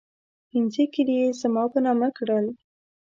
[0.49, 2.45] پنځه کلي یې زما په نامه کړل.